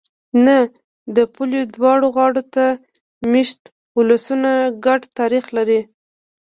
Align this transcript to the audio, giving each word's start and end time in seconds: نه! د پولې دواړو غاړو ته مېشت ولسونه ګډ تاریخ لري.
نه! 0.45 0.57
د 1.15 1.17
پولې 1.33 1.61
دواړو 1.75 2.07
غاړو 2.15 2.43
ته 2.55 2.65
مېشت 3.31 3.61
ولسونه 3.97 4.49
ګډ 4.85 5.01
تاریخ 5.17 5.45
لري. 5.57 5.79